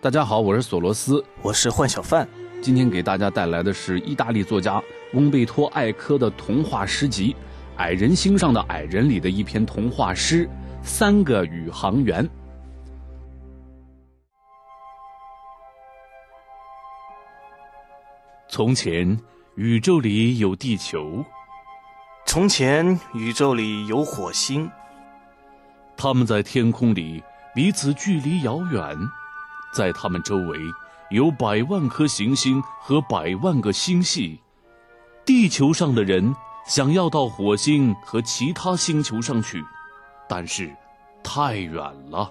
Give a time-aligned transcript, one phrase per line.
[0.00, 2.26] 大家好，我是索罗斯，我是幻小范。
[2.62, 4.80] 今天给大家带来的是意大利作家
[5.12, 7.32] 翁贝托·艾科的童话诗集
[7.78, 10.46] 《矮人星上的矮人》里的一篇童话诗
[10.84, 12.24] 《三个宇航员》。
[18.48, 19.18] 从前，
[19.56, 21.24] 宇宙里有地球；
[22.24, 24.70] 从前，宇宙里有火星。
[25.96, 27.20] 他们在天空里
[27.52, 28.96] 彼此距离遥远，
[29.72, 30.58] 在他们周围。
[31.10, 34.38] 有百万颗行星和百万个星系，
[35.24, 36.34] 地球上的人
[36.66, 39.64] 想要到火星和其他星球上去，
[40.28, 40.70] 但是
[41.22, 42.30] 太远了。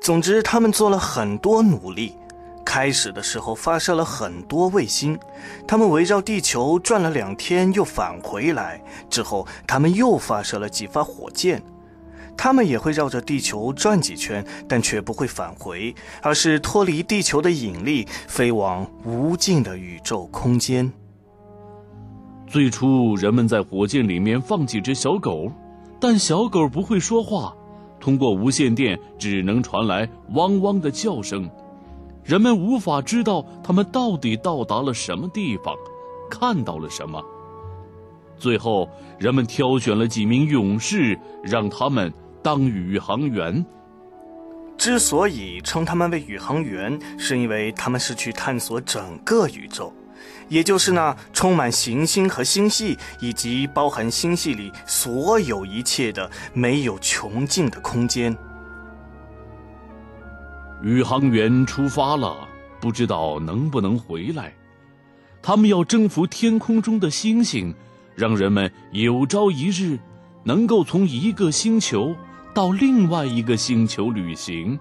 [0.00, 2.14] 总之，他们做了很多努力。
[2.64, 5.18] 开始的时候发射了很多卫星，
[5.66, 8.80] 他们围绕地球转了两天，又返回来。
[9.10, 11.60] 之后，他们又发射了几发火箭。
[12.36, 20.92] 他们也会绕着地球转几圈，但却不会返回，而是脱离地球的引力，飞往无尽的宇宙空间。
[22.46, 25.50] 最初，人们在火箭里面放几只小狗，
[25.98, 27.52] 但小狗不会说话，
[27.98, 31.50] 通过无线电只能传来汪汪的叫声，
[32.22, 35.74] 人们无法知道它们到底到达了什么地方，
[36.30, 37.20] 看到了什么。
[38.38, 42.12] 最后，人们挑选了几名勇士，让他们。
[42.46, 43.66] 当宇航员，
[44.78, 49.92] 之所以称他们为宇航员，是因为他们是去探索整个宇宙，
[50.48, 58.32] 也就是那充满行星和星系，以及包含星系里所有一切的没有穷尽的空间。
[60.84, 62.46] 宇航员出发了，
[62.80, 64.54] 不知道能不能回来。
[65.42, 67.74] 他们要征服天空中的星星，
[68.14, 69.98] 让人们有朝一日
[70.44, 72.14] 能够从一个星球。
[72.56, 74.78] 到另外一个星球旅行，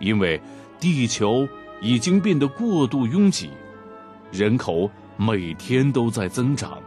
[0.00, 0.38] 因为
[0.78, 1.48] 地球
[1.80, 3.48] 已经变得过度拥挤，
[4.30, 6.78] 人口每天都在增长。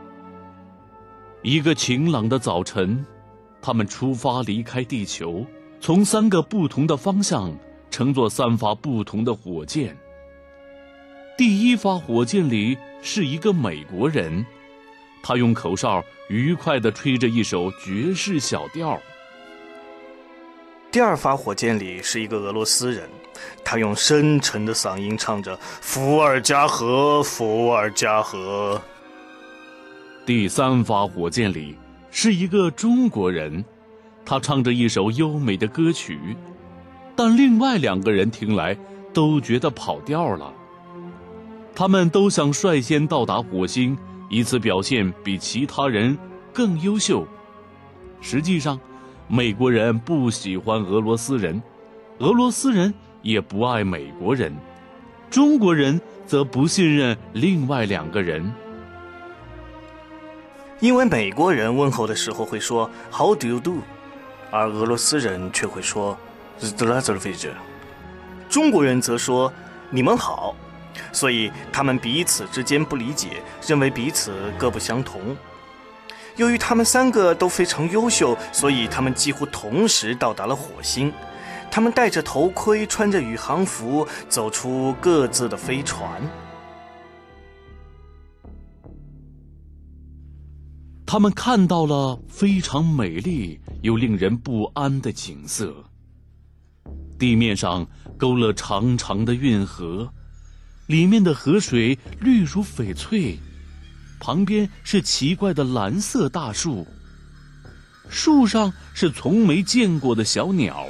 [1.41, 3.03] 一个晴朗的早晨，
[3.59, 5.43] 他们出发离开地球，
[5.79, 7.51] 从三个不同的方向
[7.89, 9.97] 乘坐三发不同的火箭。
[11.35, 14.45] 第一发火箭里是一个美国人，
[15.23, 19.01] 他用口哨愉快地吹着一首爵士小调。
[20.91, 23.09] 第二发火箭里是一个俄罗斯人，
[23.63, 28.81] 他用深沉的嗓音唱着《伏尔加河，伏尔加河》。
[30.25, 31.77] 第三发火箭里
[32.11, 33.63] 是一个中国人，
[34.25, 36.35] 他唱着一首优美的歌曲，
[37.15, 38.77] 但另外两个人听来
[39.13, 40.53] 都觉得跑调了。
[41.73, 43.97] 他们都想率先到达火星，
[44.29, 46.17] 以此表现比其他人
[46.51, 47.25] 更优秀。
[48.19, 48.77] 实际上。
[49.33, 51.63] 美国人不喜欢俄罗斯人，
[52.17, 54.53] 俄罗斯人也不爱美国人，
[55.29, 58.51] 中国人则不信任另外两个人，
[60.81, 63.77] 因为美国人问候的时候会说 “How do you do”，
[64.51, 66.17] 而俄罗斯人却会说
[66.59, 67.51] “Zdravstvuyte”，
[68.49, 69.53] 中国人则说
[69.89, 70.53] “你们好”，
[71.13, 75.21] 所以他们彼此之间不理解，认为彼此各不相同。
[76.41, 81.13] 由于他们三个都非常优秀，所以他们几乎同时到达了火星。
[81.69, 86.19] 他们戴着头盔，穿着宇航服，走出各自的飞船。
[91.05, 95.71] 他们看到了非常美丽又令人不安的景色。
[97.19, 97.85] 地面上
[98.17, 100.11] 勾了长长的运河，
[100.87, 103.37] 里面的河水绿如翡翠。
[104.21, 106.87] 旁边是奇怪的蓝色大树，
[108.07, 110.87] 树上是从没见过的小鸟，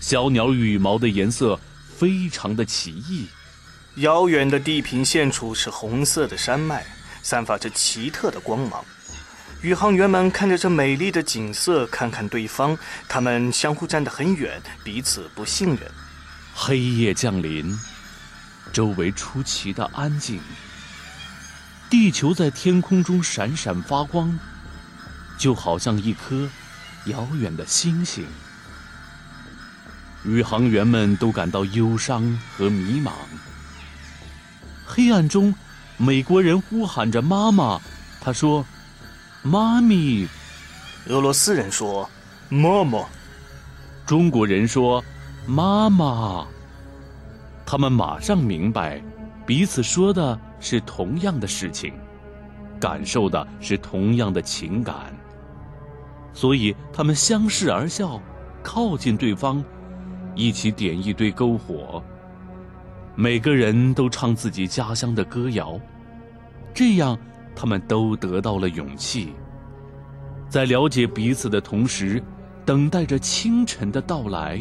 [0.00, 1.58] 小鸟羽毛的颜色
[1.96, 3.28] 非常的奇异。
[4.02, 6.84] 遥远的地平线处是红色的山脉，
[7.22, 8.84] 散发着奇特的光芒。
[9.60, 12.76] 宇航员们看着这美丽的景色，看看对方，
[13.08, 15.78] 他们相互站得很远，彼此不信任。
[16.52, 17.78] 黑夜降临，
[18.72, 20.40] 周围出奇的安静。
[21.92, 24.38] 地球在天空中闪闪发光，
[25.36, 26.48] 就好像一颗
[27.04, 28.24] 遥远的星星。
[30.24, 32.22] 宇航员们都感到忧伤
[32.56, 33.10] 和迷茫。
[34.86, 35.54] 黑暗中，
[35.98, 37.78] 美国人呼喊着“妈妈”，
[38.22, 38.64] 他说
[39.44, 40.26] ：“妈咪。”
[41.08, 42.08] 俄罗斯人说
[42.48, 43.04] ：“妈妈。”
[44.06, 45.04] 中国人说
[45.44, 46.46] ：“妈妈。”
[47.66, 48.98] 他们马上明白，
[49.44, 50.40] 彼此说的。
[50.62, 51.92] 是同样的事情，
[52.80, 55.12] 感受的是同样的情感，
[56.32, 58.22] 所以他们相视而笑，
[58.62, 59.62] 靠近对方，
[60.36, 62.02] 一起点一堆篝火。
[63.16, 65.78] 每个人都唱自己家乡的歌谣，
[66.72, 67.18] 这样
[67.56, 69.34] 他们都得到了勇气。
[70.48, 72.22] 在了解彼此的同时，
[72.64, 74.60] 等待着清晨的到来。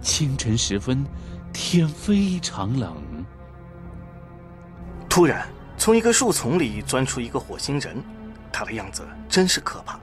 [0.00, 1.04] 清晨时分，
[1.52, 2.94] 天非常冷。
[5.12, 8.02] 突然，从一个树丛里钻出一个火星人，
[8.50, 10.00] 他的样子真是可怕。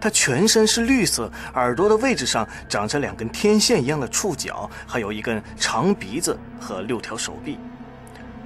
[0.00, 7.58] 他全身是绿色，耳朵的位置上长着两根天线一样的触角，还有一根长鼻子和六条手臂。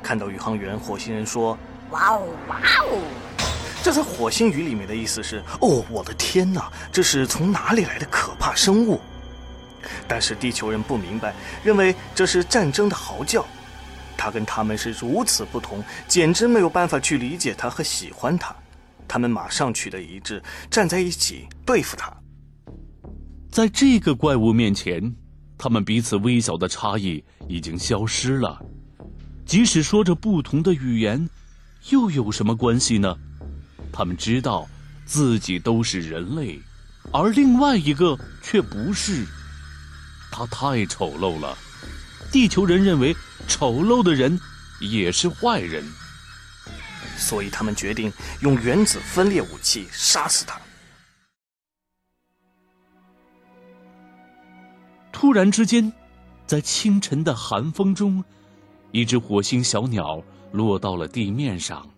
[0.02, 1.58] 看到宇航员，火星人说
[1.92, 2.56] ：“哇哦，哇
[2.90, 2.98] 哦！”
[3.84, 8.98] 这在火星语里面的意思是：“哦，我的天哪，这是从哪里来的可怕生物？”
[10.08, 13.44] 但是地球人不明白，认为这是战争的嚎叫。
[14.16, 18.54] 他跟他们是如此不同，简直没有办法去理解他和喜欢他。
[19.08, 22.12] 他们马上取得一致，站在一起对付他。
[23.50, 25.14] 在这个怪物面前，
[25.56, 28.60] 他们彼此微小的差异已经消失了。
[29.44, 31.28] 即使说着不同的语言，
[31.90, 33.16] 又有什么关系呢？
[33.92, 34.69] 他们知道
[35.04, 36.58] 自己都是人类，
[37.12, 39.24] 而另外一个却不是。
[40.32, 41.56] 他太丑陋了，
[42.36, 43.16] 地球人认为
[43.48, 44.38] 丑陋的人
[44.78, 45.82] 也是坏人。
[47.16, 50.60] 所以他们决定用原子分裂武器杀死他。
[55.10, 55.90] 突然之间，
[56.46, 58.22] 在清晨的寒风中，
[58.92, 60.22] 一只火星小鸟
[60.52, 61.88] 落到了地面上。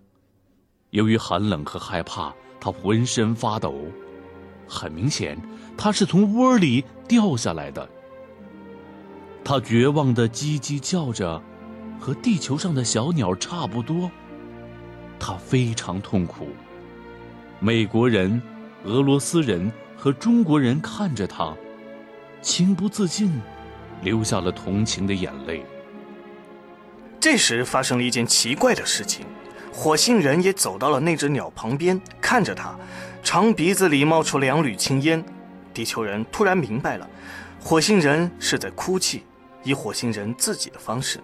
[0.91, 3.75] 由于寒冷和害怕，它浑身发抖。
[4.69, 5.37] 很明显，
[5.77, 7.91] 它是从窝里掉下来的。
[9.49, 11.43] 它绝望的叽叽叫着，
[11.99, 14.11] 和地球上的小鸟差不多。
[15.19, 16.49] 他非常痛苦。
[17.59, 18.43] 美国人、
[18.85, 21.57] 俄罗斯人和中国人看着他，
[22.43, 23.41] 情不自禁
[24.03, 25.65] 流下了同情的眼泪。
[27.19, 29.25] 这时发生了一件奇怪的事情，
[29.73, 32.79] 火星人也走到了那只鸟旁边，看着它，
[33.23, 35.25] 长鼻子里冒出两缕青烟。
[35.73, 37.09] 地球人突然明白了，
[37.59, 39.23] 火星人是在哭泣，
[39.69, 41.21] 以火星人自己的方式。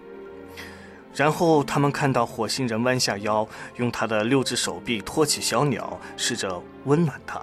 [1.15, 3.47] 然后他们看到火星人弯下腰，
[3.77, 7.41] 用他的六只手臂托起小鸟，试着温暖它。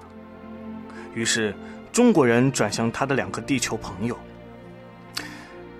[1.15, 1.55] 于是
[1.91, 4.17] 中国人转向他的两个地球朋友：“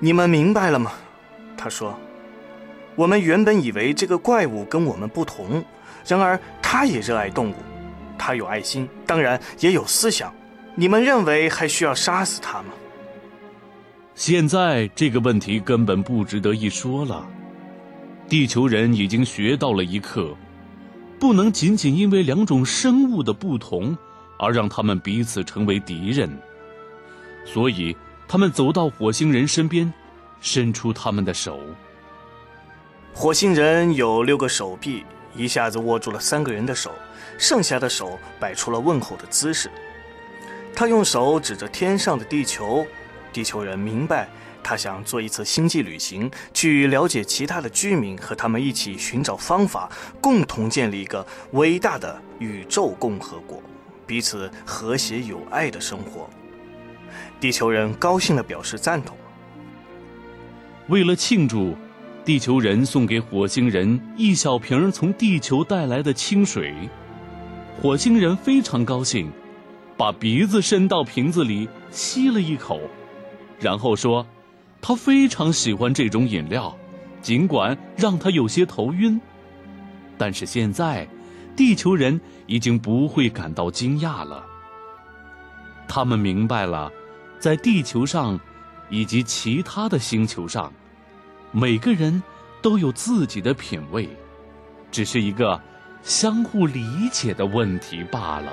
[0.01, 0.93] 你们明白了吗？”
[1.57, 1.97] 他说
[2.97, 5.65] ：“我们原本以为这个怪物跟我们不同，
[6.07, 7.55] 然而他也热爱动物，
[8.19, 10.35] 他有爱心，当然也有思想。
[10.75, 12.73] 你们认为还需要杀死他吗？”
[14.25, 17.27] 现在这个问题根本不值得一说了。
[18.29, 20.33] 地球人已经学到了一课，
[21.19, 23.99] 不能仅仅因为两种生物的不同
[24.39, 26.31] 而让他们彼此成为敌人。
[27.45, 27.97] 所以，
[28.29, 29.93] 他们走到火星人身边，
[30.41, 31.59] 伸出他们的手。
[33.13, 35.05] 火星人有六个手臂，
[35.35, 36.93] 一下子握住了三个人的手，
[37.39, 39.69] 剩下的手摆出了问候的姿势。
[40.77, 42.87] 他用手指着天上的地球，
[43.33, 44.29] 地球人明白。
[44.65, 49.91] 他想做一次星际旅行，去了解其他的居民，和他们一起寻找方法，
[50.21, 53.61] 共同建立一个伟大的宇宙共和国，
[54.07, 56.31] 彼此和谐有爱的生活。
[57.41, 59.17] 地球人高兴地表示赞同。
[60.87, 61.75] 为了庆祝，
[62.25, 66.73] 地球人送给火星人一小瓶从地球带来的清水。
[67.81, 69.29] 火星人非常高兴，
[69.97, 72.81] 把鼻子伸到瓶子里吸了一口，
[73.63, 74.27] 然后说。
[74.85, 76.77] 他非常喜欢这种饮料，
[77.21, 79.21] 尽管让他有些头晕。
[80.19, 81.07] 但是现在，
[81.55, 84.45] 地球人已经不会感到惊讶了。
[85.87, 86.91] 他们明白了，
[87.39, 88.41] 在地球上，
[88.91, 90.73] 以及其他的星球上，
[91.53, 92.21] 每个人
[92.61, 94.09] 都有自己的品味，
[94.91, 95.63] 只是一个
[96.03, 98.51] 相互理解的问题罢了。